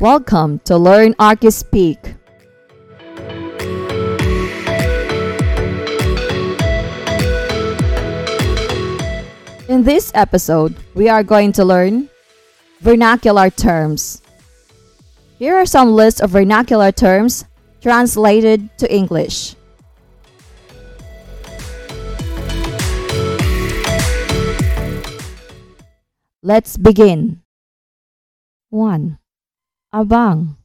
[0.00, 2.14] Welcome to Learn Archispeak.
[9.68, 12.08] In this episode, we are going to learn
[12.80, 14.22] vernacular terms.
[15.36, 17.44] Here are some lists of vernacular terms
[17.80, 19.56] translated to English.
[26.40, 27.42] Let's begin.
[28.70, 29.18] 1.
[29.90, 30.58] Abang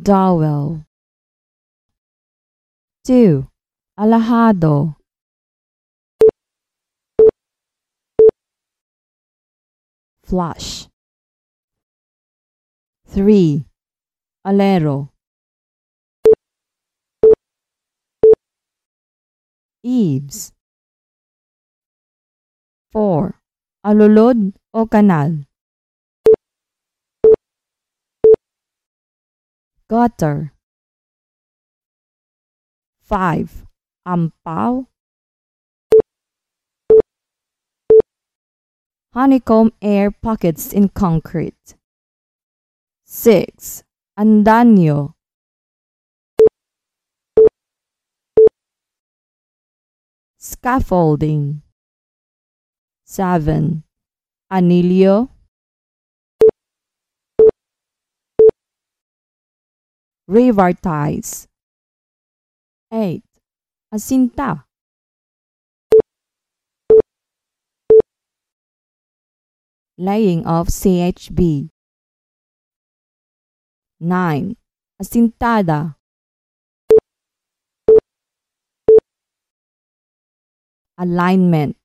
[0.00, 0.84] Dowel
[3.04, 3.44] 2.
[3.98, 4.94] Alahado
[10.22, 10.86] Flush
[13.08, 13.66] 3.
[14.46, 15.10] Alero
[19.82, 20.52] Eaves
[22.92, 23.43] 4.
[23.84, 25.44] Alulod o kanal.
[29.90, 30.54] Gutter.
[33.02, 33.66] 5.
[34.08, 34.86] Ampaw.
[39.12, 41.76] Honeycomb air pockets in concrete.
[43.04, 43.84] 6.
[44.18, 45.12] Andamyo.
[50.38, 51.63] Scaffolding
[53.06, 53.84] 7.
[54.50, 55.28] Anillo
[60.26, 61.46] River ties
[62.90, 63.22] 8.
[63.92, 64.64] Asinta
[69.98, 71.68] Laying of CHB
[74.00, 74.56] 9.
[75.00, 75.94] Asintada
[80.98, 81.83] Alignment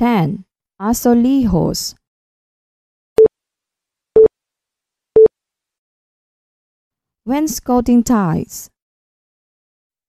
[0.00, 0.46] 10.
[0.80, 1.94] Asolihos
[7.26, 8.70] Wainscoting ties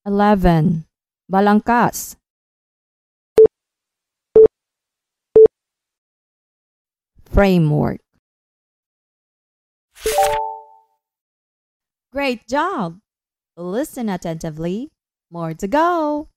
[0.06, 0.86] 11.
[1.30, 2.16] Balangkas
[7.30, 8.00] Framework
[12.14, 13.00] Great job!
[13.58, 14.88] Listen attentively.
[15.30, 16.30] More to go.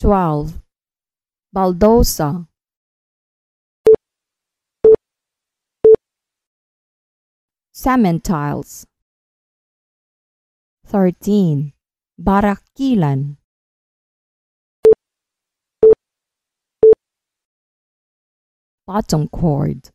[0.00, 0.67] 12.
[1.50, 2.46] Baldosa.
[7.72, 8.86] Cement tiles
[10.84, 11.72] 13.
[12.18, 13.36] Barakilan.
[18.84, 19.90] Bottom cord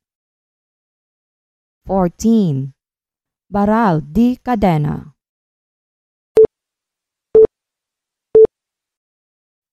[1.86, 2.74] 14.
[3.50, 5.14] Baral di cadena.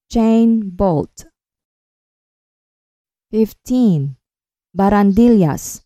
[0.09, 1.30] Chain bolt
[3.31, 4.17] 15.
[4.75, 5.85] Barandillas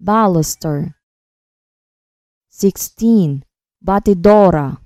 [0.00, 0.94] Baluster
[2.48, 3.44] 16.
[3.78, 4.80] Batidora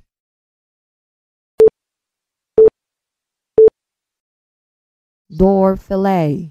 [5.31, 6.51] Door fillet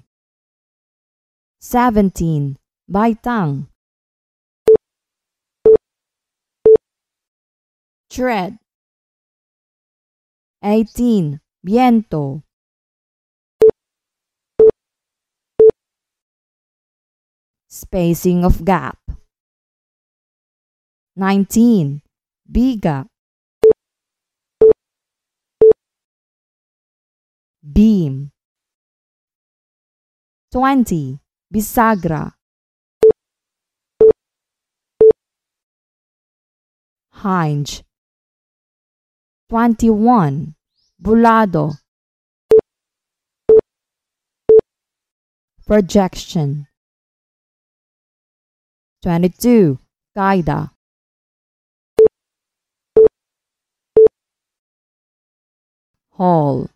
[1.60, 2.56] 17.
[2.88, 3.68] Baitang
[8.08, 8.56] Tread
[10.62, 11.40] 18.
[11.62, 12.42] Viento
[17.68, 18.98] Spacing of gap
[21.16, 22.00] 19.
[22.50, 23.06] Biga
[27.60, 28.30] Beam
[30.52, 31.20] 20.
[31.52, 32.32] Bisagra
[37.22, 37.82] Hinge
[39.48, 40.54] 21.
[41.00, 41.78] Bulado
[45.64, 46.66] Projection
[49.02, 49.78] 22.
[50.16, 50.70] Kaida
[56.10, 56.70] Hall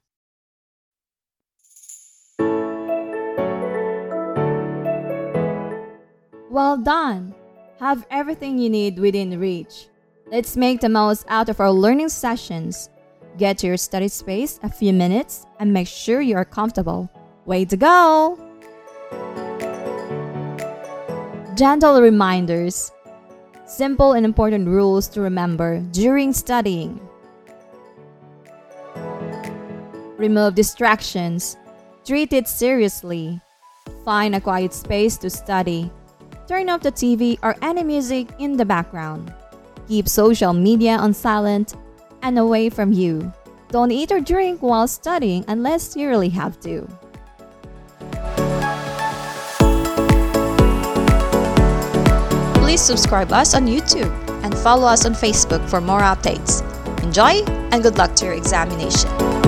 [6.51, 7.35] Well done!
[7.81, 9.90] Have everything you need within reach.
[10.31, 12.89] Let's make the most out of our learning sessions.
[13.37, 17.11] Get to your study space a few minutes and make sure you are comfortable.
[17.47, 18.39] Way to go!
[21.57, 22.93] Gentle reminders.
[23.67, 27.01] Simple and important rules to remember during studying.
[30.17, 31.57] Remove distractions.
[32.05, 33.41] Treat it seriously.
[34.05, 35.91] Find a quiet space to study.
[36.47, 39.35] Turn off the TV or any music in the background.
[39.91, 41.75] Keep social media on silent
[42.23, 43.33] and away from you.
[43.71, 46.87] Don't eat or drink while studying unless you really have to.
[52.63, 54.15] Please subscribe us on YouTube
[54.45, 56.63] and follow us on Facebook for more updates.
[57.03, 57.43] Enjoy
[57.73, 59.40] and good luck to your examination.